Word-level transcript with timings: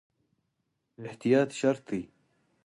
احتیاط 1.05 1.49
شرط 1.59 1.81
دی 1.89 2.01